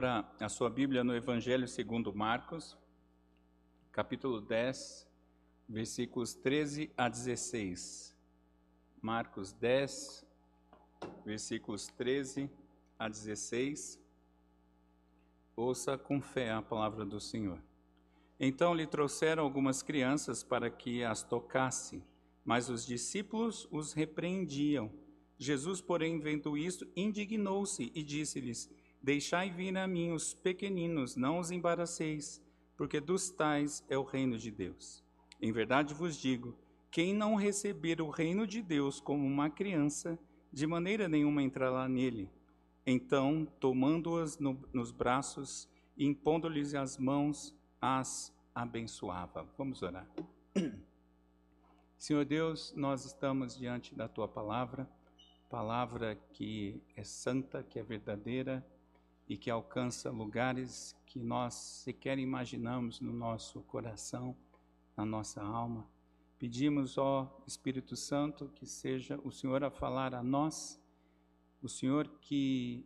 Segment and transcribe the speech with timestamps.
[0.00, 2.74] Para a sua Bíblia no Evangelho segundo Marcos,
[3.92, 5.06] capítulo 10,
[5.68, 8.16] versículos 13 a 16.
[9.02, 10.26] Marcos 10,
[11.22, 12.48] versículos 13
[12.98, 14.00] a 16.
[15.54, 17.62] Ouça com fé a palavra do Senhor.
[18.40, 22.02] Então lhe trouxeram algumas crianças para que as tocasse,
[22.42, 24.90] mas os discípulos os repreendiam.
[25.36, 31.50] Jesus, porém, vendo isto, indignou-se e disse-lhes: Deixai vir a mim os pequeninos, não os
[31.50, 32.42] embaraceis,
[32.76, 35.02] porque dos tais é o reino de Deus.
[35.40, 36.54] Em verdade vos digo:
[36.90, 40.18] quem não receber o reino de Deus como uma criança,
[40.52, 42.28] de maneira nenhuma entrará nele.
[42.86, 49.48] Então, tomando-as no, nos braços e impondo-lhes as mãos, as abençoava.
[49.56, 50.06] Vamos orar.
[51.96, 54.88] Senhor Deus, nós estamos diante da tua palavra,
[55.48, 58.66] palavra que é santa, que é verdadeira
[59.30, 64.36] e que alcança lugares que nós sequer imaginamos no nosso coração,
[64.96, 65.86] na nossa alma.
[66.36, 70.82] Pedimos, ó Espírito Santo, que seja o Senhor a falar a nós,
[71.62, 72.84] o Senhor que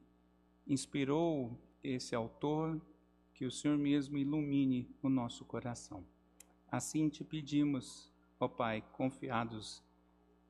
[0.67, 2.79] inspirou esse autor,
[3.33, 6.05] que o Senhor mesmo ilumine o nosso coração.
[6.71, 9.83] Assim te pedimos, ó Pai, confiados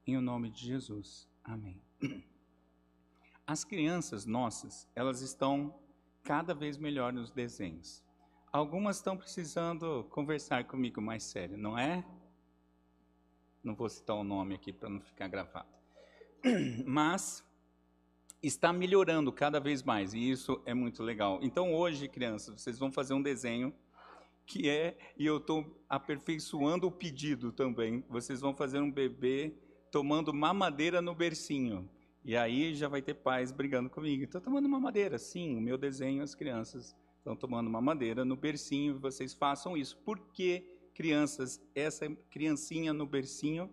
[0.04, 1.28] em o nome de Jesus.
[1.44, 1.80] Amém.
[3.46, 5.83] As crianças nossas, elas estão
[6.24, 8.02] cada vez melhor nos desenhos.
[8.50, 12.04] Algumas estão precisando conversar comigo mais sério, não é?
[13.62, 15.68] Não vou citar o nome aqui para não ficar gravado.
[16.86, 17.44] Mas
[18.42, 21.38] está melhorando cada vez mais e isso é muito legal.
[21.42, 23.74] Então hoje, crianças, vocês vão fazer um desenho
[24.46, 28.04] que é, e eu estou aperfeiçoando o pedido também.
[28.08, 29.54] Vocês vão fazer um bebê
[29.90, 31.88] tomando mamadeira no bercinho.
[32.24, 34.24] E aí já vai ter pais brigando comigo.
[34.24, 35.18] Estou tomando mamadeira.
[35.18, 38.98] Sim, o meu desenho, as crianças estão tomando mamadeira no bercinho.
[38.98, 39.98] Vocês façam isso.
[39.98, 40.62] Por que,
[40.94, 43.68] crianças, essa criancinha no bercinho?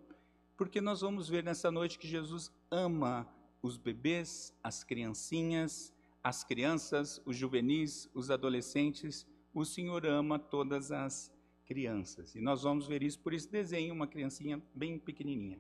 [0.58, 3.26] Porque nós vamos ver nessa noite que Jesus ama
[3.62, 9.26] os bebês, as criancinhas, as crianças, os juvenis, os adolescentes.
[9.54, 11.32] O Senhor ama todas as
[11.66, 12.36] crianças.
[12.36, 15.58] E nós vamos ver isso por esse desenho, uma criancinha bem pequenininha.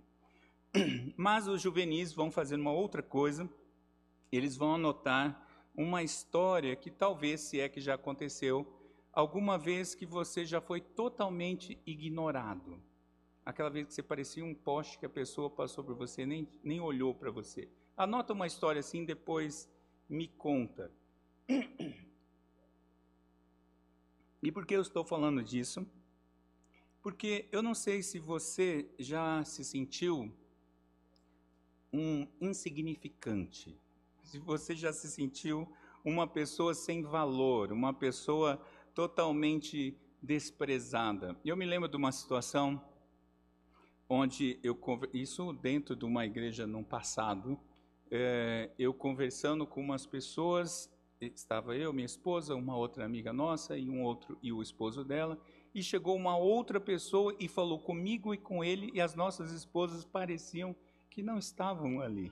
[1.18, 3.50] Mas os juvenis vão fazer uma outra coisa,
[4.32, 8.68] eles vão anotar uma história que talvez, se é que já aconteceu,
[9.12, 12.82] alguma vez que você já foi totalmente ignorado.
[13.46, 16.80] Aquela vez que você parecia um poste que a pessoa passou por você, nem, nem
[16.80, 17.68] olhou para você.
[17.98, 19.70] Anota uma história assim, depois
[20.08, 20.92] me conta.
[24.44, 25.86] E por que eu estou falando disso?
[27.00, 30.34] Porque eu não sei se você já se sentiu
[31.94, 33.78] um insignificante,
[34.24, 35.68] se você já se sentiu
[36.06, 38.62] uma pessoa sem valor, uma pessoa
[38.94, 41.36] totalmente desprezada.
[41.44, 42.82] Eu me lembro de uma situação
[44.08, 44.78] onde eu
[45.14, 47.60] isso dentro de uma igreja no passado,
[48.10, 50.92] é, eu conversando com umas pessoas,
[51.22, 55.40] estava eu, minha esposa, uma outra amiga nossa e um outro e o esposo dela,
[55.74, 60.04] e chegou uma outra pessoa e falou comigo e com ele e as nossas esposas
[60.04, 60.76] pareciam
[61.12, 62.32] que não estavam ali.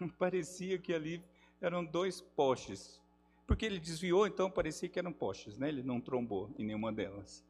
[0.18, 1.22] Parecia que ali
[1.60, 3.00] eram dois postes.
[3.46, 5.68] Porque ele desviou, então parecia que eram postes, né?
[5.68, 7.42] Ele não trombou em nenhuma delas.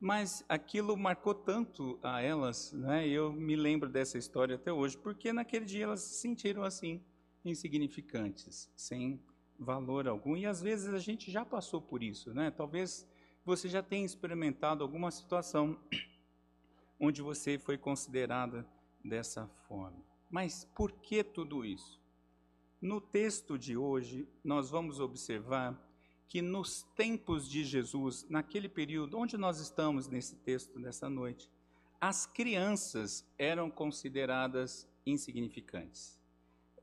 [0.00, 3.06] Mas aquilo marcou tanto a elas, né?
[3.06, 7.00] Eu me lembro dessa história até hoje, porque naquele dia elas se sentiram assim,
[7.44, 9.20] insignificantes, sem
[9.56, 10.36] valor algum.
[10.36, 12.50] E às vezes a gente já passou por isso, né?
[12.50, 13.08] Talvez
[13.44, 15.78] você já tenha experimentado alguma situação
[16.98, 18.66] onde você foi considerada
[19.04, 20.02] dessa forma.
[20.30, 22.00] Mas por que tudo isso?
[22.80, 25.76] No texto de hoje, nós vamos observar
[26.28, 31.50] que nos tempos de Jesus, naquele período, onde nós estamos nesse texto dessa noite,
[32.00, 36.18] as crianças eram consideradas insignificantes.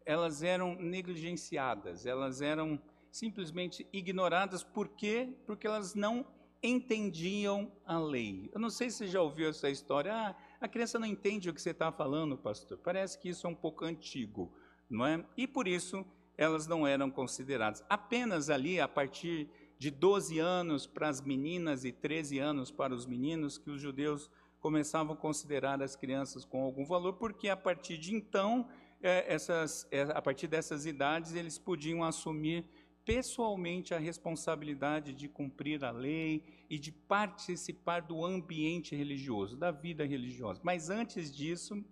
[0.05, 4.63] Elas eram negligenciadas, elas eram simplesmente ignoradas.
[4.63, 5.33] Por quê?
[5.45, 6.25] Porque elas não
[6.61, 8.49] entendiam a lei.
[8.53, 10.13] Eu não sei se você já ouviu essa história.
[10.13, 12.77] Ah, a criança não entende o que você está falando, pastor.
[12.77, 14.51] Parece que isso é um pouco antigo,
[14.89, 15.23] não é?
[15.37, 16.05] E por isso
[16.37, 17.83] elas não eram consideradas.
[17.89, 23.05] Apenas ali, a partir de 12 anos para as meninas e 13 anos para os
[23.05, 24.29] meninos, que os judeus
[24.59, 28.67] começavam a considerar as crianças com algum valor, porque a partir de então,
[29.01, 32.65] é, essas, é, a partir dessas idades, eles podiam assumir
[33.05, 40.03] pessoalmente a responsabilidade de cumprir a lei e de participar do ambiente religioso, da vida
[40.03, 40.59] religiosa.
[40.63, 41.85] Mas antes disso,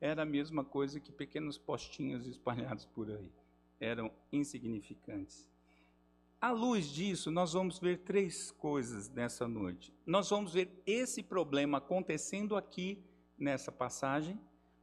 [0.00, 3.30] era a mesma coisa que pequenos postinhos espalhados por aí.
[3.78, 5.48] Eram insignificantes.
[6.40, 9.94] à luz disso, nós vamos ver três coisas nessa noite.
[10.04, 13.04] Nós vamos ver esse problema acontecendo aqui
[13.38, 14.38] nessa passagem,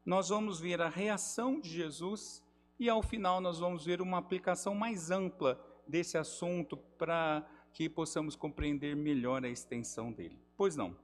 [0.06, 2.42] nós vamos ver a reação de Jesus
[2.80, 8.36] e ao final nós vamos ver uma aplicação mais ampla desse assunto para que possamos
[8.36, 10.40] compreender melhor a extensão dele.
[10.56, 10.96] Pois não.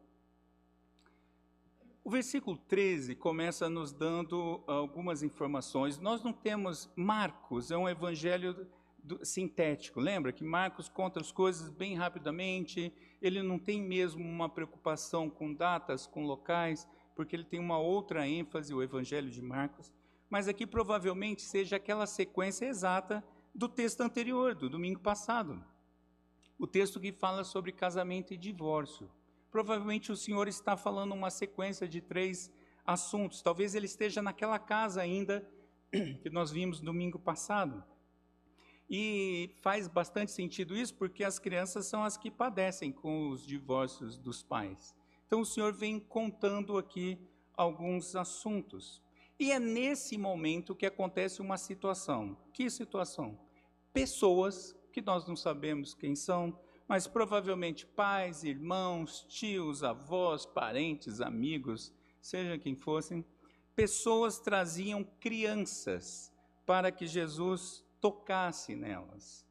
[2.03, 5.99] O versículo 13 começa nos dando algumas informações.
[5.99, 8.67] Nós não temos Marcos, é um evangelho
[9.23, 9.99] sintético.
[9.99, 15.53] Lembra que Marcos conta as coisas bem rapidamente, ele não tem mesmo uma preocupação com
[15.53, 19.91] datas, com locais, porque ele tem uma outra ênfase, o evangelho de Marcos.
[20.35, 23.23] Mas aqui provavelmente seja aquela sequência exata
[23.53, 25.63] do texto anterior, do domingo passado.
[26.59, 29.09] O texto que fala sobre casamento e divórcio.
[29.49, 32.51] Provavelmente o Senhor está falando uma sequência de três
[32.85, 33.41] assuntos.
[33.41, 35.49] Talvez ele esteja naquela casa ainda
[36.21, 37.81] que nós vimos domingo passado.
[38.89, 44.17] E faz bastante sentido isso porque as crianças são as que padecem com os divórcios
[44.17, 44.93] dos pais.
[45.27, 47.17] Então o Senhor vem contando aqui
[47.55, 49.04] alguns assuntos.
[49.39, 52.37] E é nesse momento que acontece uma situação.
[52.53, 53.37] Que situação?
[53.91, 61.93] Pessoas que nós não sabemos quem são, mas provavelmente pais, irmãos, tios, avós, parentes, amigos,
[62.21, 63.25] seja quem fossem,
[63.75, 66.31] pessoas traziam crianças
[66.65, 69.45] para que Jesus tocasse nelas.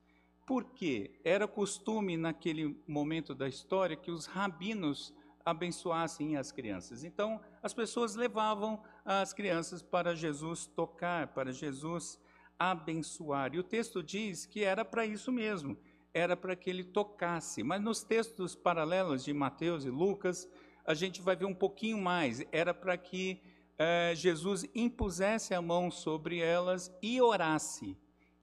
[0.47, 1.21] Por quê?
[1.25, 5.13] Era costume naquele momento da história que os rabinos
[5.45, 7.05] abençoassem as crianças.
[7.05, 12.19] Então, as pessoas levavam as crianças para Jesus tocar, para Jesus
[12.59, 13.55] abençoar.
[13.55, 15.77] E o texto diz que era para isso mesmo
[16.15, 17.65] era para que ele tocasse.
[17.65, 20.49] Mas nos textos paralelos de Mateus e Lucas,
[20.87, 22.41] a gente vai ver um pouquinho mais.
[22.53, 23.43] Era para que
[23.77, 27.99] eh, Jesus impusesse a mão sobre elas e orasse.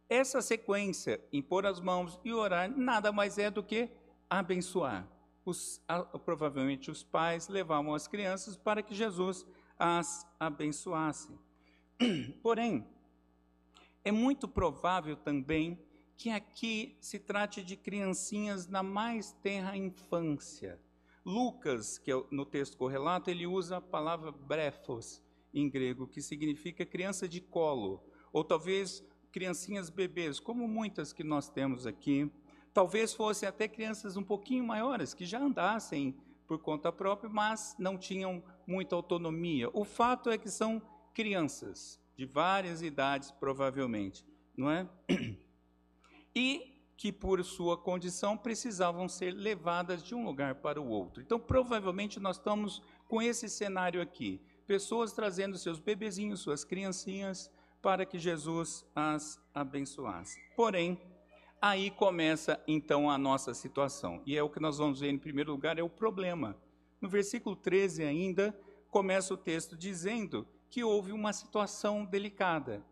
[0.09, 3.89] Essa sequência, impor as mãos e orar, nada mais é do que
[4.30, 5.07] abençoar.
[5.43, 5.81] Os,
[6.23, 9.45] provavelmente os pais levavam as crianças para que Jesus
[9.77, 11.35] as abençoasse.
[12.43, 12.88] Porém,
[14.03, 15.79] é muito provável também
[16.15, 20.79] que aqui se trate de criancinhas na mais tenra infância.
[21.25, 25.21] Lucas, que é no texto correlato, ele usa a palavra brefos
[25.53, 31.49] em grego, que significa criança de colo, ou talvez criancinhas bebês, como muitas que nós
[31.49, 32.31] temos aqui.
[32.73, 36.15] Talvez fossem até crianças um pouquinho maiores, que já andassem
[36.47, 39.69] por conta própria, mas não tinham muita autonomia.
[39.73, 40.81] O fato é que são
[41.13, 44.25] crianças de várias idades, provavelmente,
[44.56, 44.88] não é?
[46.35, 51.21] e que, por sua condição, precisavam ser levadas de um lugar para o outro.
[51.21, 57.50] Então, provavelmente, nós estamos com esse cenário aqui: pessoas trazendo seus bebezinhos, suas criancinhas,
[57.81, 60.39] para que Jesus as abençoasse.
[60.56, 61.01] Porém,
[61.61, 65.51] aí começa então a nossa situação, e é o que nós vamos ver em primeiro
[65.51, 66.57] lugar: é o problema.
[66.99, 68.57] No versículo 13 ainda,
[68.89, 72.83] começa o texto dizendo que houve uma situação delicada.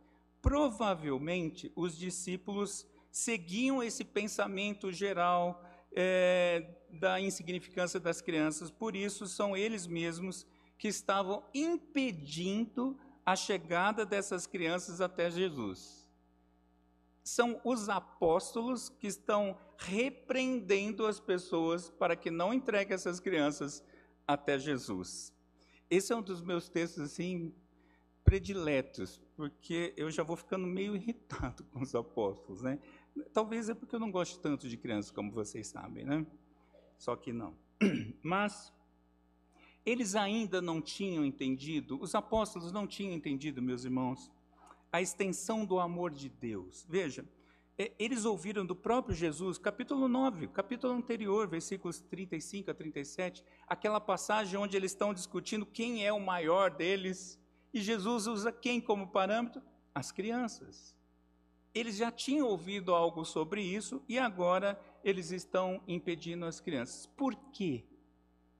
[0.41, 9.57] Provavelmente os discípulos seguiam esse pensamento geral é, da insignificância das crianças, por isso são
[9.57, 10.45] eles mesmos
[10.77, 15.98] que estavam impedindo a chegada dessas crianças até Jesus.
[17.29, 23.83] São os apóstolos que estão repreendendo as pessoas para que não entreguem essas crianças
[24.27, 25.31] até Jesus.
[25.91, 27.53] Esse é um dos meus textos assim
[28.23, 32.79] prediletos, porque eu já vou ficando meio irritado com os apóstolos, né?
[33.31, 36.25] Talvez é porque eu não gosto tanto de crianças, como vocês sabem, né?
[36.97, 37.55] Só que não.
[38.23, 38.73] Mas
[39.85, 44.31] eles ainda não tinham entendido, os apóstolos não tinham entendido, meus irmãos,
[44.91, 46.85] a extensão do amor de Deus.
[46.89, 47.25] Veja,
[47.77, 54.01] é, eles ouviram do próprio Jesus, capítulo 9, capítulo anterior, versículos 35 a 37, aquela
[54.01, 57.39] passagem onde eles estão discutindo quem é o maior deles,
[57.73, 59.61] e Jesus usa quem como parâmetro?
[59.93, 60.95] As crianças.
[61.73, 67.05] Eles já tinham ouvido algo sobre isso e agora eles estão impedindo as crianças.
[67.05, 67.85] Por quê?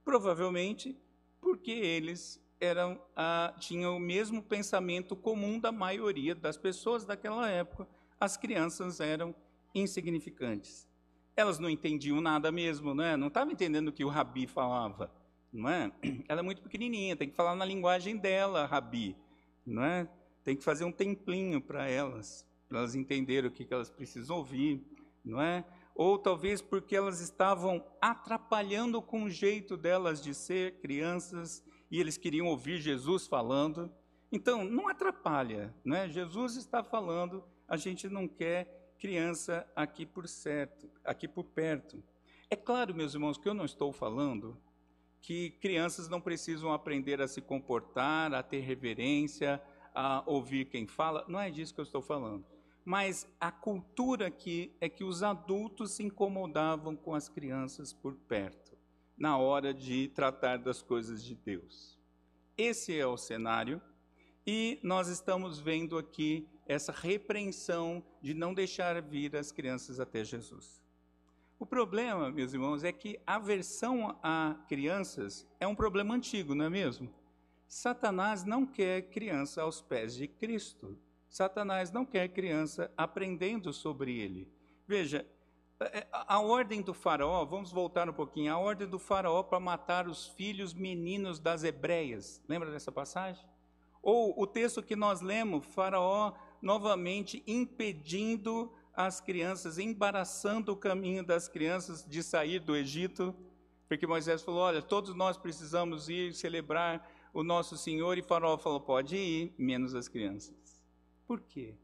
[0.05, 0.95] Provavelmente
[1.41, 7.87] porque eles eram, ah, tinham o mesmo pensamento comum da maioria das pessoas daquela época.
[8.19, 9.33] As crianças eram
[9.73, 10.87] insignificantes.
[11.35, 13.15] Elas não entendiam nada mesmo, não é?
[13.15, 15.11] Não estavam entendendo o que o Rabi falava,
[15.53, 15.91] não é?
[16.27, 19.15] Ela é muito pequenininha, tem que falar na linguagem dela, Rabi,
[19.65, 20.09] não é?
[20.43, 24.37] Tem que fazer um templinho para elas para elas entenderem o que, que elas precisam
[24.37, 24.85] ouvir,
[25.25, 25.65] não é?
[25.95, 32.17] Ou talvez porque elas estavam atrapalhando com o jeito delas de ser crianças e eles
[32.17, 33.91] queriam ouvir Jesus falando.
[34.31, 36.07] Então, não atrapalha, não é?
[36.07, 42.03] Jesus está falando, a gente não quer criança aqui por certo, aqui por perto.
[42.49, 44.57] É claro, meus irmãos, que eu não estou falando
[45.21, 49.61] que crianças não precisam aprender a se comportar, a ter reverência,
[49.93, 51.25] a ouvir quem fala.
[51.27, 52.45] Não é disso que eu estou falando.
[52.85, 58.68] Mas a cultura aqui é que os adultos se incomodavam com as crianças por perto,
[59.19, 61.99] na hora de tratar das coisas de Deus.
[62.57, 63.81] Esse é o cenário,
[64.47, 70.81] e nós estamos vendo aqui essa repreensão de não deixar vir as crianças até Jesus.
[71.59, 76.65] O problema, meus irmãos, é que a aversão a crianças é um problema antigo, não
[76.65, 77.13] é mesmo?
[77.67, 80.97] Satanás não quer criança aos pés de Cristo.
[81.29, 84.47] Satanás não quer criança aprendendo sobre ele.
[84.87, 85.25] Veja,
[86.11, 90.27] a ordem do faraó, vamos voltar um pouquinho, a ordem do faraó para matar os
[90.27, 92.41] filhos meninos das hebreias.
[92.49, 93.45] Lembra dessa passagem?
[94.01, 101.47] Ou o texto que nós lemos, faraó novamente impedindo as crianças, embaraçando o caminho das
[101.47, 103.33] crianças de sair do Egito,
[103.87, 108.81] porque Moisés falou: Olha, todos nós precisamos ir celebrar o nosso Senhor, e Faraó falou:
[108.81, 110.55] Pode ir, menos as crianças.
[111.25, 111.75] Por quê?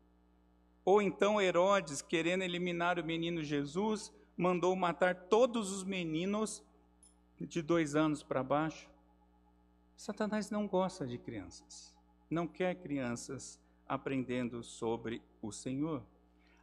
[0.85, 6.63] Ou então Herodes, querendo eliminar o menino Jesus, mandou matar todos os meninos
[7.39, 8.87] de dois anos para baixo.
[9.95, 11.91] Satanás não gosta de crianças,
[12.29, 16.03] não quer crianças aprendendo sobre o Senhor.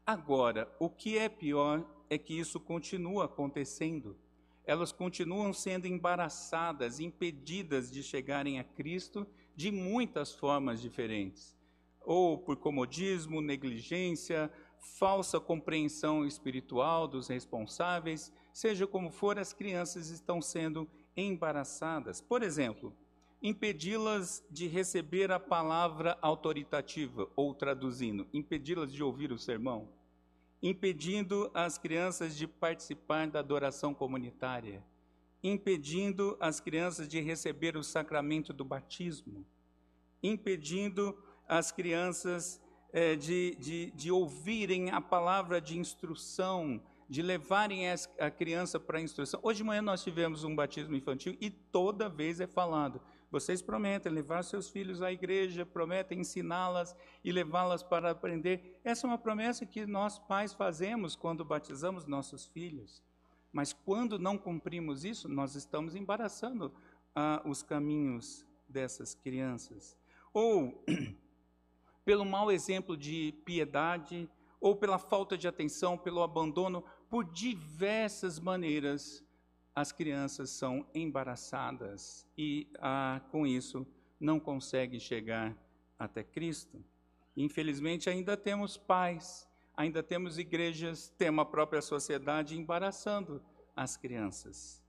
[0.06, 4.16] Agora, o que é pior é que isso continua acontecendo.
[4.64, 9.26] Elas continuam sendo embaraçadas, impedidas de chegarem a Cristo
[9.56, 11.56] de muitas formas diferentes.
[12.04, 20.42] Ou por comodismo, negligência, falsa compreensão espiritual dos responsáveis, seja como for, as crianças estão
[20.42, 22.20] sendo embaraçadas.
[22.20, 22.92] Por exemplo,
[23.42, 29.88] impedi-las de receber a palavra autoritativa, ou traduzindo, impedi-las de ouvir o sermão,
[30.62, 34.82] impedindo as crianças de participar da adoração comunitária,
[35.42, 39.44] impedindo as crianças de receber o sacramento do batismo,
[40.22, 41.18] impedindo
[41.48, 42.60] as crianças
[42.92, 49.00] é, de, de, de ouvirem a palavra de instrução, de levarem a criança para a
[49.00, 49.40] instrução.
[49.42, 54.12] Hoje de manhã nós tivemos um batismo infantil e toda vez é falado: vocês prometem
[54.12, 56.94] levar seus filhos à igreja, prometem ensiná-las
[57.24, 58.78] e levá-las para aprender.
[58.84, 63.02] Essa é uma promessa que nós pais fazemos quando batizamos nossos filhos.
[63.50, 66.74] Mas quando não cumprimos isso, nós estamos embaraçando
[67.14, 69.96] ah, os caminhos dessas crianças.
[70.32, 70.84] Ou
[72.04, 74.28] pelo mau exemplo de piedade,
[74.60, 79.24] ou pela falta de atenção, pelo abandono, por diversas maneiras
[79.74, 83.86] as crianças são embaraçadas e, ah, com isso,
[84.20, 85.56] não conseguem chegar
[85.98, 86.84] até Cristo.
[87.36, 93.42] Infelizmente, ainda temos pais, ainda temos igrejas, temos a própria sociedade embaraçando
[93.74, 94.82] as crianças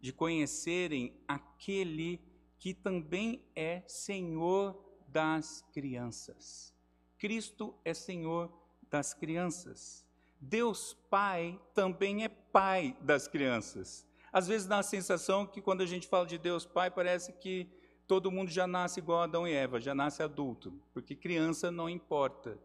[0.00, 2.20] de conhecerem aquele
[2.58, 4.78] que também é Senhor
[5.14, 6.74] das crianças.
[7.16, 8.52] Cristo é Senhor
[8.90, 10.04] das crianças.
[10.40, 14.04] Deus Pai também é Pai das crianças.
[14.32, 17.70] Às vezes dá a sensação que quando a gente fala de Deus Pai, parece que
[18.08, 21.88] todo mundo já nasce igual a Adão e Eva, já nasce adulto, porque criança não
[21.88, 22.58] importa.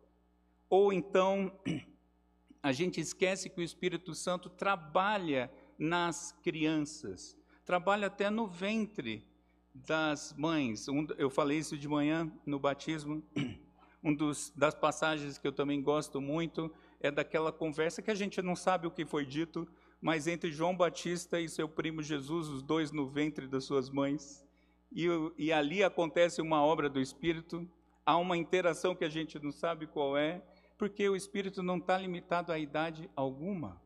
[0.68, 1.52] Ou então
[2.64, 9.29] a gente esquece que o Espírito Santo trabalha nas crianças, trabalha até no ventre
[9.74, 10.88] das mães.
[11.18, 13.24] eu falei isso de manhã no batismo.
[14.02, 16.72] Um dos, das passagens que eu também gosto muito
[17.02, 19.68] é daquela conversa que a gente não sabe o que foi dito,
[20.00, 24.42] mas entre João Batista e seu primo Jesus, os dois no ventre das suas mães,
[24.90, 25.06] e,
[25.38, 27.70] e ali acontece uma obra do Espírito,
[28.06, 30.42] há uma interação que a gente não sabe qual é,
[30.78, 33.82] porque o Espírito não está limitado a idade alguma.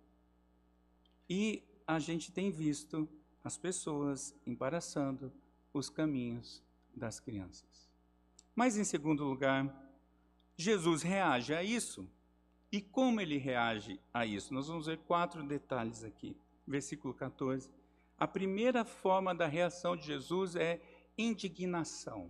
[1.27, 3.09] E a gente tem visto
[3.43, 5.31] as pessoas embaraçando
[5.73, 6.63] os caminhos
[6.95, 7.89] das crianças.
[8.55, 9.67] Mas, em segundo lugar,
[10.55, 12.07] Jesus reage a isso.
[12.71, 14.53] E como ele reage a isso?
[14.53, 16.37] Nós vamos ver quatro detalhes aqui.
[16.65, 17.69] Versículo 14.
[18.17, 20.81] A primeira forma da reação de Jesus é
[21.17, 22.29] indignação.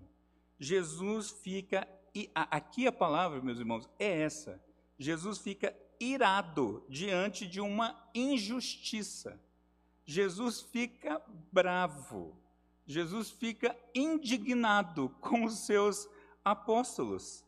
[0.59, 1.88] Jesus fica,
[2.33, 4.62] aqui a palavra, meus irmãos, é essa.
[4.97, 9.39] Jesus fica irado diante de uma injustiça.
[10.05, 11.21] Jesus fica
[11.51, 12.38] bravo.
[12.86, 16.08] Jesus fica indignado com os seus
[16.44, 17.44] apóstolos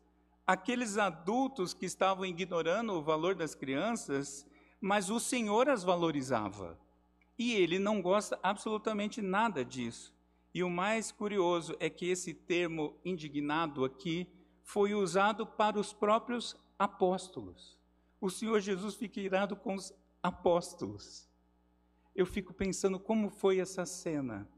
[0.46, 4.46] aqueles adultos que estavam ignorando o valor das crianças,
[4.80, 6.77] mas o Senhor as valorizava.
[7.38, 10.13] E ele não gosta absolutamente nada disso.
[10.54, 14.27] E o mais curioso é que esse termo indignado aqui
[14.63, 17.77] foi usado para os próprios apóstolos.
[18.22, 21.30] o Senhor Jesus fica irado com os apóstolos.
[22.15, 24.50] Eu fico pensando como foi essa cena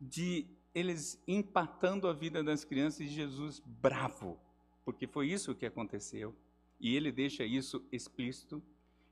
[0.00, 4.38] de eles empatando a vida das crianças e Jesus bravo,
[4.84, 6.34] porque foi isso que aconteceu.
[6.80, 8.62] E ele deixa isso explícito.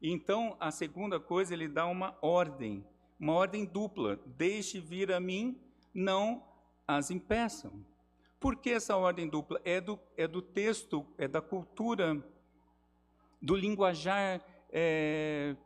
[0.00, 2.86] E então, a segunda coisa, ele dá uma ordem,
[3.18, 5.60] uma ordem dupla: deixe vir a mim,
[5.92, 6.44] não
[6.86, 7.84] as impeçam.
[8.38, 9.60] Por que essa ordem dupla?
[9.64, 12.22] É do, é do texto, é da cultura,
[13.42, 14.40] do linguajar
[14.70, 15.56] é,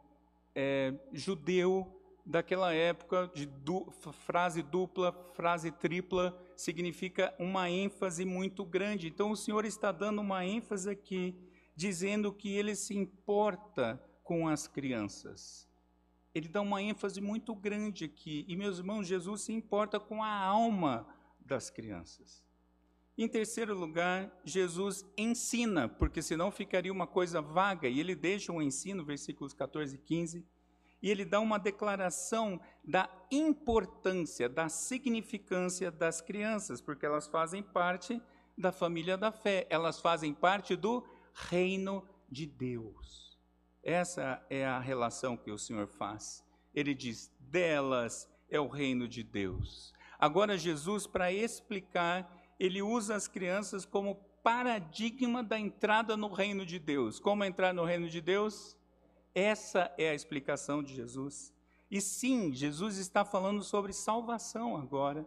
[0.55, 2.00] é, judeu
[2.31, 9.09] daquela época, de du, frase dupla, frase tripla, significa uma ênfase muito grande.
[9.09, 11.35] Então, o Senhor está dando uma ênfase aqui,
[11.75, 15.69] dizendo que ele se importa com as crianças.
[16.33, 18.45] Ele dá uma ênfase muito grande aqui.
[18.47, 21.07] E, meus irmãos, Jesus se importa com a alma
[21.41, 22.45] das crianças.
[23.19, 28.63] Em terceiro lugar, Jesus ensina, porque senão ficaria uma coisa vaga, e ele deixa um
[28.63, 30.47] ensino, versículos 14 e 15,
[31.03, 38.21] e ele dá uma declaração da importância, da significância das crianças, porque elas fazem parte
[38.57, 43.39] da família da fé, elas fazem parte do reino de Deus.
[43.83, 46.45] Essa é a relação que o Senhor faz.
[46.75, 49.93] Ele diz: delas é o reino de Deus.
[50.19, 56.79] Agora, Jesus, para explicar, ele usa as crianças como paradigma da entrada no reino de
[56.79, 57.19] Deus.
[57.19, 58.77] Como entrar no reino de Deus?
[59.35, 61.53] Essa é a explicação de Jesus.
[61.91, 65.27] E sim, Jesus está falando sobre salvação agora,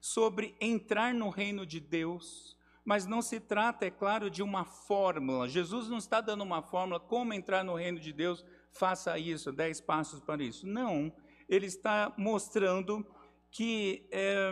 [0.00, 5.46] sobre entrar no reino de Deus, mas não se trata, é claro, de uma fórmula.
[5.46, 9.80] Jesus não está dando uma fórmula como entrar no reino de Deus, faça isso, dez
[9.80, 10.66] passos para isso.
[10.66, 11.12] Não,
[11.48, 13.06] ele está mostrando
[13.50, 14.50] que é,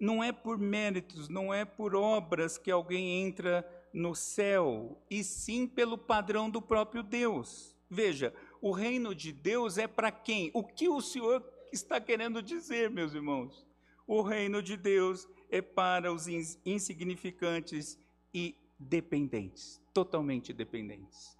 [0.00, 5.66] não é por méritos, não é por obras que alguém entra no céu, e sim
[5.66, 7.71] pelo padrão do próprio Deus.
[7.94, 10.50] Veja, o reino de Deus é para quem?
[10.54, 13.66] O que o Senhor está querendo dizer, meus irmãos?
[14.06, 16.26] O reino de Deus é para os
[16.64, 17.98] insignificantes
[18.32, 21.36] e dependentes, totalmente dependentes.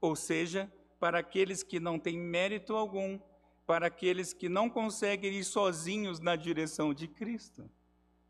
[0.00, 3.16] Ou seja, para aqueles que não têm mérito algum,
[3.64, 7.70] para aqueles que não conseguem ir sozinhos na direção de Cristo.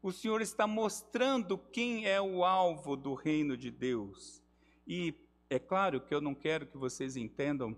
[0.02, 4.42] O Senhor está mostrando quem é o alvo do reino de Deus.
[4.86, 5.14] E
[5.54, 7.76] é claro que eu não quero que vocês entendam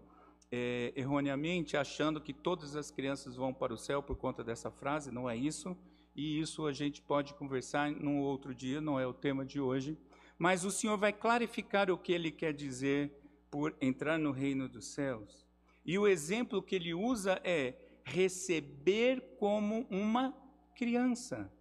[0.51, 5.11] é, erroneamente, achando que todas as crianças vão para o céu por conta dessa frase,
[5.11, 5.77] não é isso.
[6.15, 9.99] E isso a gente pode conversar num outro dia, não é o tema de hoje.
[10.39, 13.11] Mas o Senhor vai clarificar o que ele quer dizer
[13.51, 15.45] por entrar no reino dos céus.
[15.85, 20.33] E o exemplo que ele usa é receber como uma
[20.77, 21.53] criança.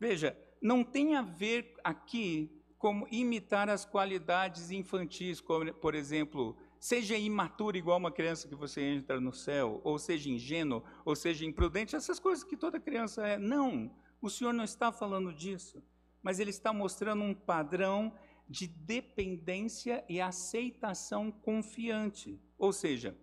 [0.00, 7.16] Veja, não tem a ver aqui como imitar as qualidades infantis, como, por exemplo, seja
[7.16, 11.94] imaturo igual uma criança que você entra no céu, ou seja ingênuo, ou seja imprudente,
[11.94, 13.38] essas coisas que toda criança é.
[13.38, 15.80] Não, o Senhor não está falando disso,
[16.20, 18.12] mas ele está mostrando um padrão
[18.48, 22.36] de dependência e aceitação confiante.
[22.58, 23.16] Ou seja,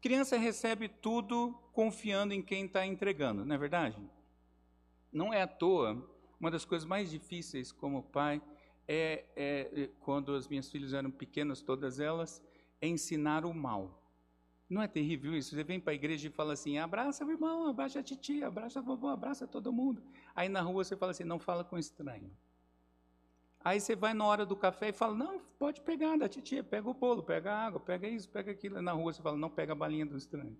[0.00, 3.98] Criança recebe tudo confiando em quem está entregando, não é verdade?
[5.12, 6.02] Não é à toa,
[6.40, 8.40] uma das coisas mais difíceis como pai
[8.92, 12.42] é, é quando as minhas filhas eram pequenas, todas elas,
[12.80, 14.02] é ensinar o mal.
[14.68, 15.54] Não é terrível isso?
[15.54, 18.78] Você vem para a igreja e fala assim: abraça o irmão, abraça a titia, abraça
[18.78, 20.02] a vovó, abraça todo mundo.
[20.34, 22.30] Aí na rua você fala assim: não fala com estranho.
[23.62, 26.88] Aí você vai na hora do café e fala, não, pode pegar da titia, pega
[26.88, 28.80] o bolo, pega a água, pega isso, pega aquilo.
[28.80, 30.56] Na rua você fala, não, pega a balinha do estranho.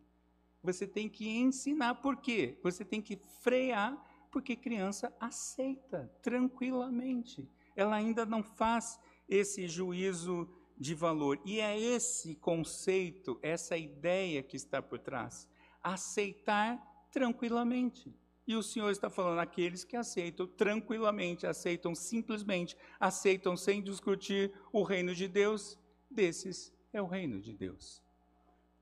[0.63, 2.59] Você tem que ensinar, por quê?
[2.63, 3.97] Você tem que frear,
[4.31, 7.49] porque criança aceita tranquilamente.
[7.77, 11.41] Ela ainda não faz esse juízo de valor.
[11.45, 15.49] E é esse conceito, essa ideia que está por trás.
[15.83, 16.81] Aceitar
[17.13, 18.15] tranquilamente.
[18.47, 24.83] E o Senhor está falando aqueles que aceitam tranquilamente, aceitam simplesmente, aceitam sem discutir o
[24.83, 25.79] reino de Deus,
[26.11, 28.03] desses é o reino de Deus.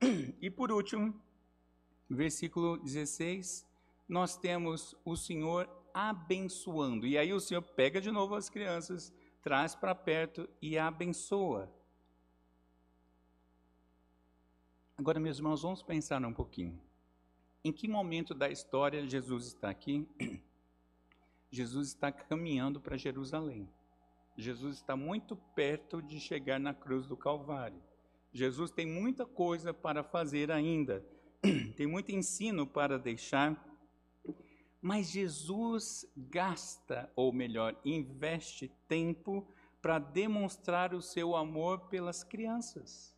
[0.40, 1.20] E por último,
[2.08, 3.66] versículo 16,
[4.08, 7.08] nós temos o Senhor abençoando.
[7.08, 11.68] E aí o Senhor pega de novo as crianças, traz para perto e abençoa.
[14.96, 16.80] Agora, meus irmãos, vamos pensar um pouquinho.
[17.64, 20.06] Em que momento da história Jesus está aqui?
[21.50, 23.68] Jesus está caminhando para Jerusalém.
[24.36, 27.82] Jesus está muito perto de chegar na cruz do Calvário.
[28.32, 31.04] Jesus tem muita coisa para fazer ainda,
[31.76, 33.77] tem muito ensino para deixar,
[34.88, 39.46] mas Jesus gasta, ou melhor, investe tempo
[39.82, 43.14] para demonstrar o seu amor pelas crianças.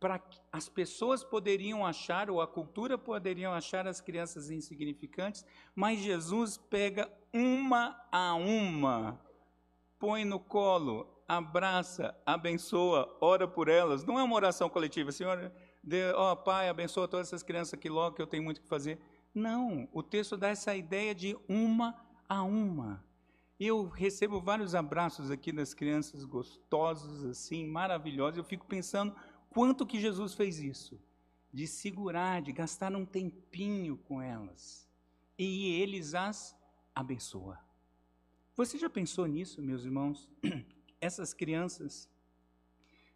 [0.00, 6.56] para as pessoas poderiam achar ou a cultura poderiam achar as crianças insignificantes, mas Jesus
[6.56, 9.20] pega uma a uma,
[9.98, 14.02] põe no colo, abraça, abençoa, ora por elas.
[14.02, 15.52] Não é uma oração coletiva, Senhor,
[16.14, 18.98] ó oh, Pai, abençoa todas essas crianças aqui logo que eu tenho muito que fazer.
[19.36, 21.94] Não, o texto dá essa ideia de uma
[22.26, 23.04] a uma.
[23.60, 28.38] Eu recebo vários abraços aqui das crianças gostosos, assim, maravilhosos.
[28.38, 29.14] Eu fico pensando
[29.50, 30.98] quanto que Jesus fez isso,
[31.52, 34.88] de segurar, de gastar um tempinho com elas.
[35.38, 36.56] E eles as
[36.94, 37.60] abençoa.
[38.56, 40.30] Você já pensou nisso, meus irmãos?
[40.98, 42.08] Essas crianças.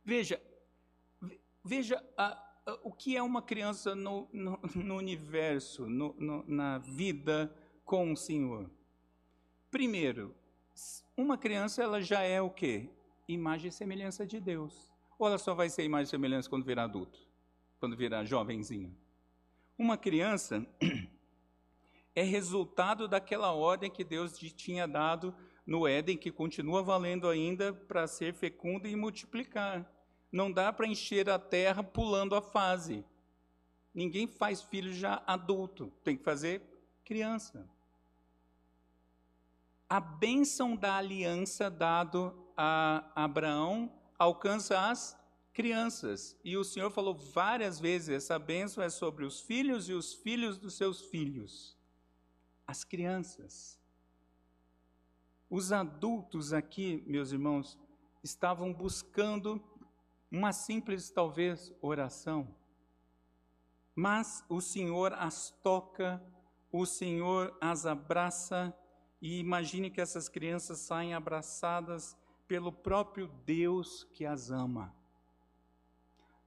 [0.05, 0.39] Veja,
[1.65, 2.50] veja a,
[2.83, 6.15] o que é uma criança no, no, no universo, no,
[6.47, 7.55] na vida
[7.85, 8.71] com o Senhor.
[9.71, 10.35] Primeiro,
[11.17, 12.91] uma criança ela já é o quê?
[13.29, 14.91] Imagem e semelhança de Deus.
[15.19, 17.19] Ou ela só vai ser imagem e semelhança quando virar adulto?
[17.79, 18.97] Quando virar jovenzinho?
[19.77, 20.67] Uma criança
[22.15, 25.35] é resultado daquela ordem que Deus tinha dado
[25.67, 29.89] no Éden, que continua valendo ainda para ser fecundo e multiplicar.
[30.31, 33.05] Não dá para encher a terra pulando a fase.
[33.93, 36.62] Ninguém faz filho já adulto, tem que fazer
[37.05, 37.69] criança
[39.90, 45.19] a bênção da aliança dado a Abraão alcança as
[45.53, 46.38] crianças.
[46.45, 50.57] E o Senhor falou várias vezes: essa bênção é sobre os filhos e os filhos
[50.57, 51.77] dos seus filhos.
[52.64, 53.81] As crianças.
[55.51, 57.77] Os adultos aqui, meus irmãos,
[58.23, 59.61] estavam buscando
[60.31, 62.55] uma simples, talvez, oração.
[63.95, 66.23] Mas o Senhor as toca,
[66.71, 68.75] o Senhor as abraça
[69.21, 72.16] e imagine que essas crianças saem abraçadas
[72.47, 74.95] pelo próprio Deus que as ama.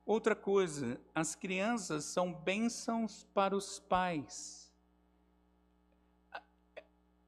[0.06, 4.74] Outra coisa, as crianças são bênçãos para os pais.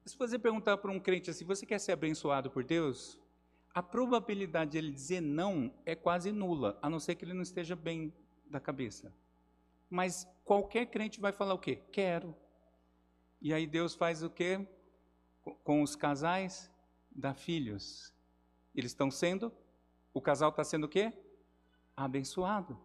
[0.04, 3.18] Se você perguntar para um crente assim, você quer ser abençoado por Deus?
[3.76, 7.42] A probabilidade de ele dizer não é quase nula, a não ser que ele não
[7.42, 8.10] esteja bem
[8.50, 9.12] da cabeça.
[9.90, 11.82] Mas qualquer crente vai falar o quê?
[11.92, 12.34] Quero.
[13.40, 14.66] E aí Deus faz o quê?
[15.62, 16.70] com os casais,
[17.10, 18.12] dá filhos.
[18.74, 19.52] Eles estão sendo,
[20.12, 21.12] o casal está sendo o quê?
[21.96, 22.78] Abençoado.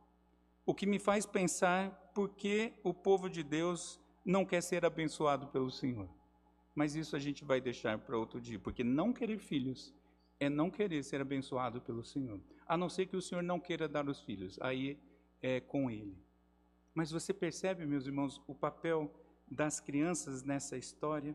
[0.66, 5.48] O que me faz pensar por que o povo de Deus não quer ser abençoado
[5.48, 6.08] pelo Senhor.
[6.76, 9.94] Mas isso a gente vai deixar para outro dia, porque não querer filhos
[10.42, 12.42] é não querer ser abençoado pelo Senhor.
[12.68, 15.00] A não ser que o Senhor não queira dar os filhos, aí
[15.42, 16.18] é com Ele.
[16.94, 19.10] Mas você percebe, meus irmãos, o papel
[19.50, 21.34] das crianças nessa história?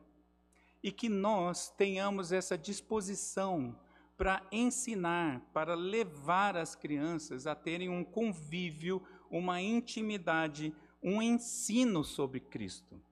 [0.87, 3.77] e que nós tenhamos essa disposição
[4.17, 12.39] para ensinar, para levar as crianças a terem um convívio, uma intimidade, um ensino sobre
[12.39, 13.03] Cristo.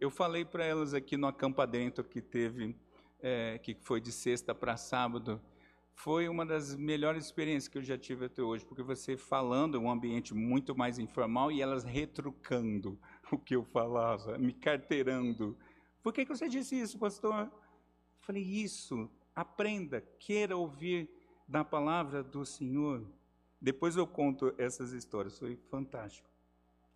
[0.00, 2.74] Eu falei para elas aqui no acampadento que teve,
[3.22, 5.40] é, que foi de sexta para sábado,
[5.94, 9.90] foi uma das melhores experiências que eu já tive até hoje, porque você falando, um
[9.90, 12.98] ambiente muito mais informal e elas retrucando
[13.30, 15.56] o que eu falava, me carteirando,
[16.02, 17.44] por que, que você disse isso, pastor?
[17.44, 17.50] Eu
[18.20, 21.10] falei, isso, aprenda, queira ouvir
[21.46, 23.06] da palavra do Senhor.
[23.60, 26.28] Depois eu conto essas histórias, foi fantástico.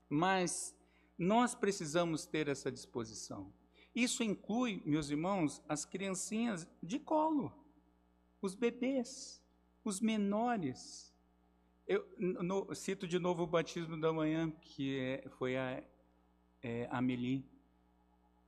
[0.08, 0.74] Mas
[1.18, 3.52] nós precisamos ter essa disposição.
[3.94, 7.52] Isso inclui, meus irmãos, as criancinhas de colo,
[8.42, 9.40] os bebês,
[9.84, 11.14] os menores.
[11.86, 15.82] Eu no, cito de novo o batismo da manhã, que é, foi a
[16.62, 17.44] é, Amelie.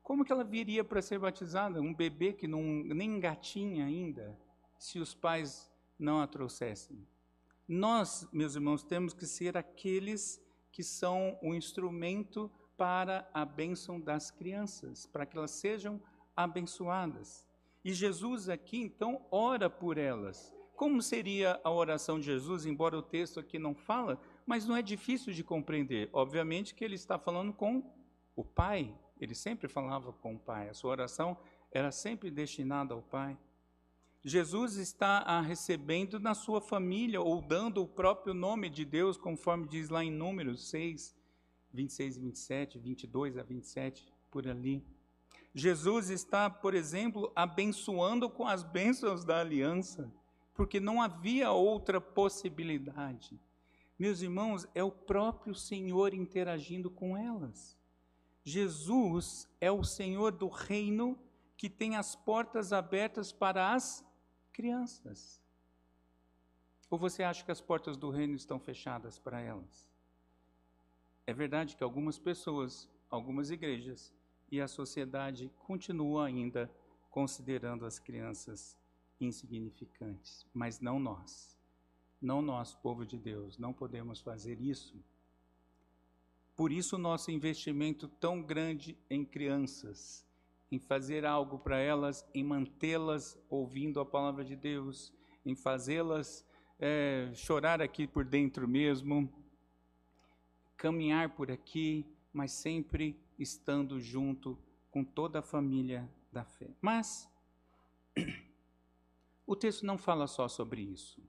[0.03, 1.81] Como que ela viria para ser batizada?
[1.81, 4.37] Um bebê que não, nem engatinha ainda,
[4.79, 7.07] se os pais não a trouxessem.
[7.69, 14.31] Nós, meus irmãos, temos que ser aqueles que são o instrumento para a bênção das
[14.31, 16.01] crianças, para que elas sejam
[16.37, 17.47] abençoadas.
[17.85, 20.55] E Jesus aqui, então, ora por elas.
[20.75, 24.83] Como seria a oração de Jesus, embora o texto aqui não fala, mas não é
[24.83, 26.11] difícil de compreender.
[26.13, 27.83] Obviamente que ele está falando com
[28.35, 31.37] o Pai, ele sempre falava com o Pai, a sua oração
[31.71, 33.39] era sempre destinada ao Pai.
[34.23, 39.69] Jesus está a recebendo na sua família, ou dando o próprio nome de Deus, conforme
[39.69, 41.17] diz lá em Números 6,
[41.77, 44.85] 26 e 27, 22 a 27, por ali.
[45.55, 50.13] Jesus está, por exemplo, abençoando com as bênçãos da aliança,
[50.55, 53.39] porque não havia outra possibilidade.
[53.99, 57.77] Meus irmãos, é o próprio Senhor interagindo com elas.
[58.45, 61.19] Jesus é o Senhor do reino
[61.57, 64.05] que tem as portas abertas para as
[64.53, 65.41] crianças.
[66.91, 69.89] Ou você acha que as portas do reino estão fechadas para elas?
[71.27, 74.15] É verdade que algumas pessoas, algumas igrejas
[74.51, 76.71] e a sociedade continuam ainda
[77.11, 78.77] considerando as crianças
[79.21, 81.57] insignificantes, mas não nós.
[82.21, 85.03] Não nós, povo de Deus, não podemos fazer isso.
[86.55, 90.25] Por isso, nosso investimento tão grande em crianças,
[90.71, 95.13] em fazer algo para elas, em mantê-las ouvindo a palavra de Deus,
[95.45, 96.47] em fazê-las
[96.79, 99.33] é, chorar aqui por dentro mesmo,
[100.77, 104.59] caminhar por aqui, mas sempre estando junto
[104.91, 106.69] com toda a família da fé.
[106.81, 107.29] Mas
[109.47, 111.23] o texto não fala só sobre isso.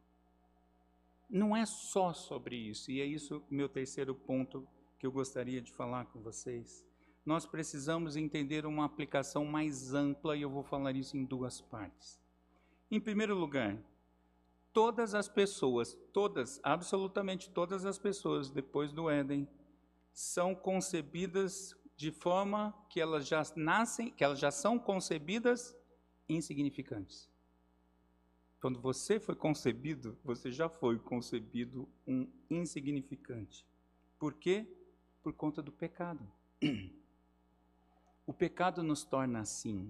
[1.29, 4.65] Não é só sobre isso, e é isso meu terceiro ponto
[4.97, 6.85] que eu gostaria de falar com vocês.
[7.25, 12.17] Nós precisamos entender uma aplicação mais ampla e eu vou falar isso em duas partes.
[12.89, 13.77] Em primeiro lugar,
[14.77, 19.47] todas as pessoas, todas, absolutamente todas as pessoas depois do Éden,
[20.13, 25.75] são concebidas de forma que elas já nascem, que elas já são concebidas
[26.29, 27.27] insignificantes.
[28.61, 33.65] Quando você foi concebido, você já foi concebido um insignificante.
[34.19, 34.67] Por quê?
[35.23, 36.23] Por conta do pecado.
[38.27, 39.89] O pecado nos torna assim,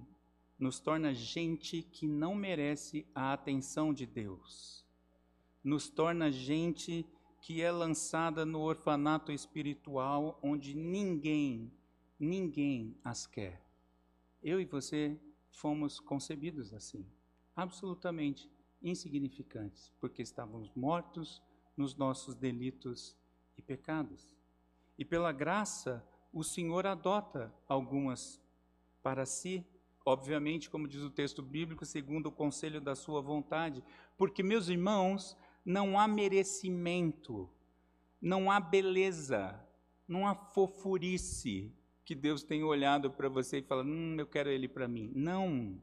[0.58, 4.84] nos torna gente que não merece a atenção de Deus,
[5.64, 7.06] nos torna gente
[7.42, 11.72] que é lançada no orfanato espiritual onde ninguém,
[12.20, 13.62] ninguém as quer.
[14.42, 15.20] Eu e você
[15.52, 17.06] fomos concebidos assim,
[17.56, 18.50] absolutamente
[18.82, 21.42] insignificantes, porque estávamos mortos
[21.76, 23.16] nos nossos delitos
[23.58, 24.36] e pecados.
[24.98, 28.42] E pela graça, o Senhor adota algumas
[29.02, 29.66] para si
[30.08, 33.84] obviamente, como diz o texto bíblico, segundo o conselho da sua vontade,
[34.18, 37.50] porque, meus irmãos, não há merecimento,
[38.22, 39.60] não há beleza,
[40.08, 41.74] não há fofurice
[42.06, 45.12] que Deus tenha olhado para você e falado, hum, eu quero ele para mim.
[45.14, 45.78] Não.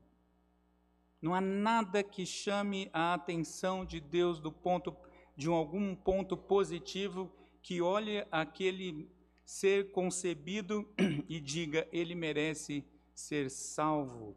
[1.21, 4.97] Não há nada que chame a atenção de Deus do ponto
[5.37, 7.31] de algum ponto positivo
[7.63, 9.07] que olhe aquele
[9.45, 10.89] ser concebido
[11.29, 12.83] e diga ele merece
[13.15, 14.37] ser salvo.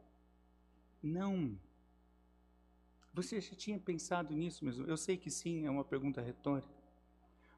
[1.01, 1.57] Não.
[3.13, 4.85] Você já tinha pensado nisso mesmo?
[4.85, 6.69] Eu sei que sim, é uma pergunta retórica.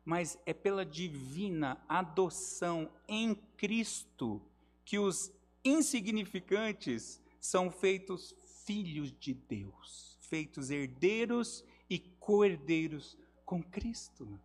[0.05, 4.41] Mas é pela divina adoção em Cristo
[4.85, 5.31] que os
[5.63, 14.39] insignificantes são feitos filhos de Deus, feitos herdeiros e co-herdeiros com Cristo.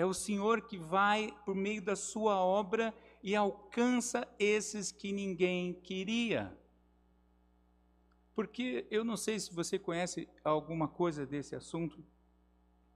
[0.00, 5.74] É o Senhor que vai, por meio da sua obra, e alcança esses que ninguém
[5.74, 6.58] queria.
[8.34, 12.02] Porque eu não sei se você conhece alguma coisa desse assunto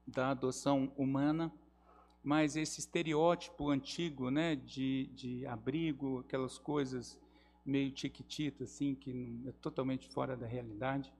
[0.06, 1.52] da adoção humana,
[2.22, 7.20] mas esse estereótipo antigo, né, de, de abrigo, aquelas coisas
[7.66, 11.12] meio tiquitita, assim, que é totalmente fora da realidade.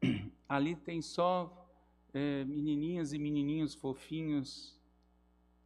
[0.48, 1.68] Ali tem só
[2.14, 4.77] é, menininhas e menininhos fofinhos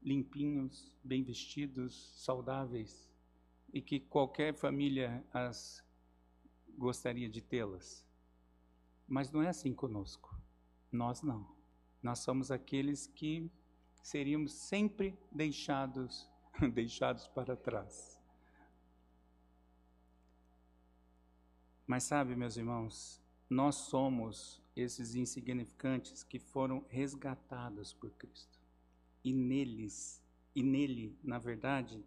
[0.02, 3.08] limpinhos, bem vestidos, saudáveis
[3.72, 5.84] e que qualquer família as
[6.76, 8.06] gostaria de tê-las.
[9.06, 10.36] Mas não é assim conosco.
[10.90, 11.46] Nós não.
[12.02, 13.50] Nós somos aqueles que
[14.02, 16.28] seríamos sempre deixados
[16.74, 18.20] deixados para trás.
[21.86, 28.61] Mas sabe, meus irmãos, nós somos esses insignificantes que foram resgatados por Cristo
[29.24, 30.22] e neles,
[30.54, 32.04] e nele, na verdade,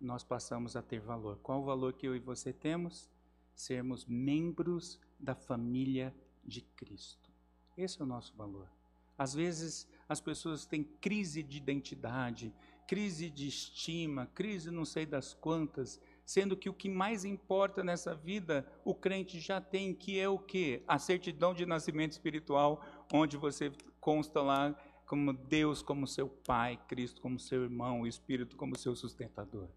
[0.00, 1.38] nós passamos a ter valor.
[1.42, 3.10] Qual o valor que eu e você temos?
[3.54, 7.30] Sermos membros da família de Cristo.
[7.76, 8.70] Esse é o nosso valor.
[9.16, 12.54] Às vezes as pessoas têm crise de identidade,
[12.86, 18.14] crise de estima, crise não sei das quantas, sendo que o que mais importa nessa
[18.14, 20.82] vida o crente já tem, que é o que?
[20.88, 23.70] A certidão de nascimento espiritual, onde você
[24.00, 24.74] consta lá
[25.10, 29.68] como Deus como seu pai, Cristo como seu irmão, o Espírito como seu sustentador.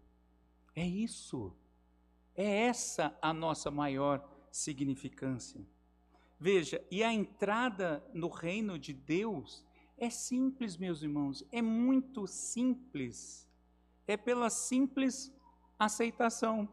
[0.76, 1.52] É isso.
[2.36, 5.60] É essa a nossa maior significância.
[6.38, 9.66] Veja, e a entrada no reino de Deus
[9.98, 13.50] é simples, meus irmãos, é muito simples.
[14.06, 15.34] É pela simples
[15.76, 16.68] aceitação.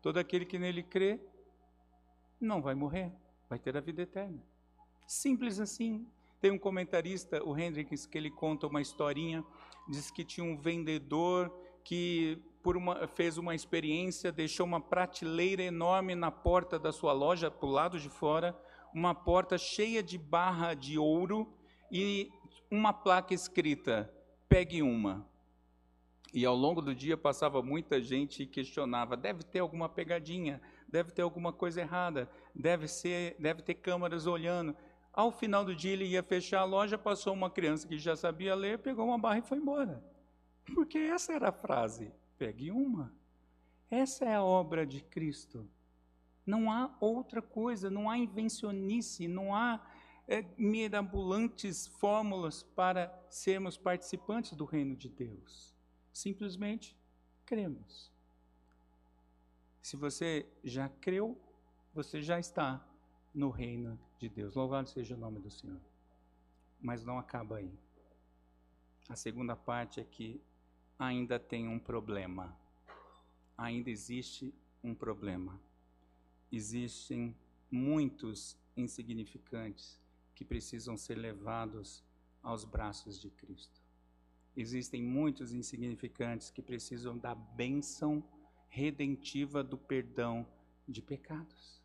[0.00, 1.18] Todo aquele que nele crê
[2.40, 3.12] não vai morrer,
[3.48, 4.40] vai ter a vida eterna.
[5.08, 6.06] Simples assim.
[6.40, 9.44] Tem um comentarista, o Hendricks, que ele conta uma historinha,
[9.88, 11.50] diz que tinha um vendedor
[11.82, 17.68] que uma, fez uma experiência, deixou uma prateleira enorme na porta da sua loja, para
[17.68, 18.58] o lado de fora,
[18.92, 21.52] uma porta cheia de barra de ouro,
[21.90, 22.30] e
[22.70, 24.12] uma placa escrita:
[24.48, 25.26] pegue uma.
[26.34, 31.12] E ao longo do dia passava muita gente e questionava: deve ter alguma pegadinha, deve
[31.12, 34.76] ter alguma coisa errada, deve ser, deve ter câmeras olhando.
[35.16, 38.54] Ao final do dia ele ia fechar a loja, passou uma criança que já sabia
[38.54, 40.04] ler, pegou uma barra e foi embora.
[40.74, 43.10] Porque essa era a frase: pegue uma.
[43.90, 45.66] Essa é a obra de Cristo.
[46.44, 49.80] Não há outra coisa, não há invencionice, não há
[50.28, 55.74] é, mirabolantes fórmulas para sermos participantes do reino de Deus.
[56.12, 56.94] Simplesmente
[57.46, 58.12] cremos.
[59.80, 61.40] Se você já creu,
[61.94, 62.86] você já está
[63.32, 64.54] no reino de Deus.
[64.54, 65.80] Louvado seja o nome do Senhor.
[66.80, 67.72] Mas não acaba aí.
[69.08, 70.40] A segunda parte é que
[70.98, 72.56] ainda tem um problema.
[73.56, 75.60] Ainda existe um problema.
[76.50, 77.36] Existem
[77.70, 80.00] muitos insignificantes
[80.34, 82.04] que precisam ser levados
[82.42, 83.80] aos braços de Cristo.
[84.56, 88.24] Existem muitos insignificantes que precisam da bênção
[88.68, 90.46] redentiva do perdão
[90.86, 91.80] de pecados.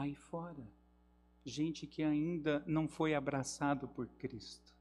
[0.00, 0.66] Aí fora,
[1.44, 4.74] gente que ainda não foi abraçado por Cristo.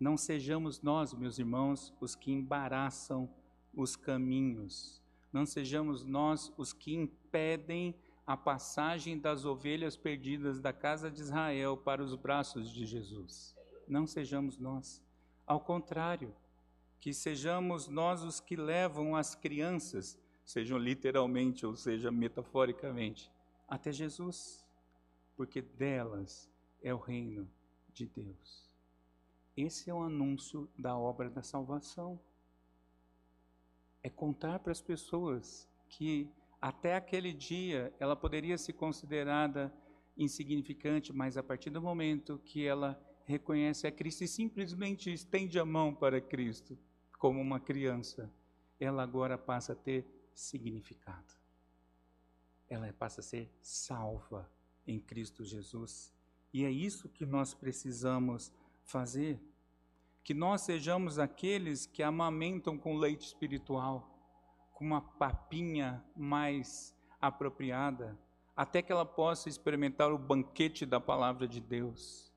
[0.00, 3.28] Não sejamos nós, meus irmãos, os que embaraçam
[3.74, 4.98] os caminhos.
[5.30, 7.94] Não sejamos nós os que impedem
[8.26, 13.54] a passagem das ovelhas perdidas da casa de Israel para os braços de Jesus.
[13.86, 15.04] Não sejamos nós.
[15.46, 16.34] Ao contrário,
[16.98, 20.18] que sejamos nós os que levam as crianças,
[20.52, 23.32] sejam literalmente ou seja metaforicamente,
[23.66, 24.62] até Jesus,
[25.34, 26.46] porque delas
[26.82, 27.48] é o reino
[27.94, 28.70] de Deus.
[29.56, 32.20] Esse é o anúncio da obra da salvação.
[34.02, 36.28] É contar para as pessoas que
[36.60, 39.72] até aquele dia ela poderia ser considerada
[40.18, 45.64] insignificante, mas a partir do momento que ela reconhece a Cristo e simplesmente estende a
[45.64, 46.76] mão para Cristo,
[47.18, 48.30] como uma criança,
[48.78, 51.34] ela agora passa a ter significado.
[52.68, 54.50] Ela passa a ser salva
[54.86, 56.12] em Cristo Jesus.
[56.52, 58.52] E é isso que nós precisamos
[58.84, 59.40] fazer.
[60.24, 64.12] Que nós sejamos aqueles que amamentam com leite espiritual
[64.82, 68.18] com uma papinha mais apropriada,
[68.56, 72.32] até que ela possa experimentar o banquete da palavra de Deus.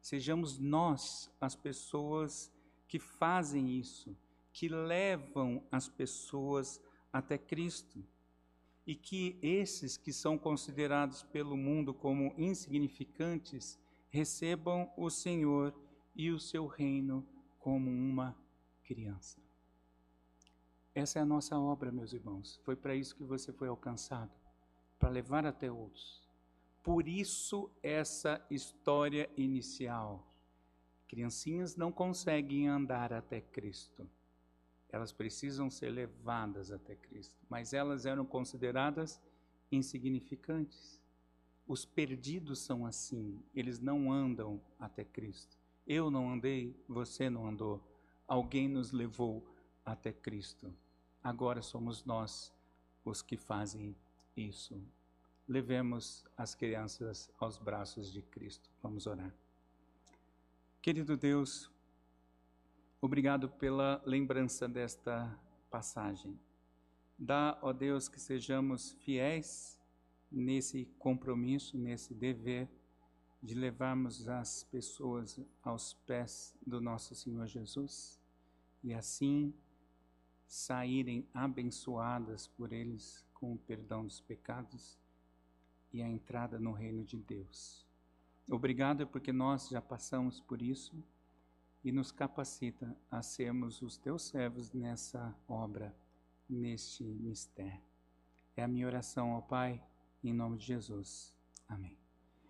[0.00, 2.50] Sejamos nós as pessoas
[2.88, 4.16] que fazem isso,
[4.50, 6.80] que levam as pessoas
[7.12, 8.04] até Cristo.
[8.86, 15.74] E que esses que são considerados pelo mundo como insignificantes recebam o Senhor
[16.14, 17.26] e o seu reino
[17.58, 18.36] como uma
[18.82, 19.38] criança.
[20.94, 22.60] Essa é a nossa obra, meus irmãos.
[22.64, 24.32] Foi para isso que você foi alcançado
[24.98, 26.20] para levar até outros.
[26.82, 30.26] Por isso, essa história inicial.
[31.06, 34.08] Criancinhas não conseguem andar até Cristo.
[34.92, 37.36] Elas precisam ser levadas até Cristo.
[37.48, 39.20] Mas elas eram consideradas
[39.70, 41.00] insignificantes.
[41.66, 45.56] Os perdidos são assim, eles não andam até Cristo.
[45.86, 47.80] Eu não andei, você não andou.
[48.26, 49.44] Alguém nos levou
[49.84, 50.74] até Cristo.
[51.22, 52.52] Agora somos nós
[53.04, 53.94] os que fazem
[54.36, 54.80] isso.
[55.46, 58.70] Levemos as crianças aos braços de Cristo.
[58.82, 59.34] Vamos orar.
[60.80, 61.70] Querido Deus,
[63.00, 65.38] obrigado pela lembrança desta
[65.70, 66.38] passagem.
[67.18, 69.78] Dá, ó Deus, que sejamos fiéis
[70.30, 72.68] nesse compromisso, nesse dever
[73.42, 78.20] de levarmos as pessoas aos pés do nosso Senhor Jesus
[78.82, 79.54] e assim
[80.46, 84.98] saírem abençoadas por eles com o perdão dos pecados
[85.92, 87.86] e a entrada no reino de Deus.
[88.48, 91.02] Obrigado porque nós já passamos por isso
[91.82, 95.94] e nos capacita a sermos os teus servos nessa obra,
[96.48, 97.80] neste mistério.
[98.56, 99.82] É a minha oração ao Pai,
[100.22, 101.34] em nome de Jesus.
[101.68, 102.09] Amém.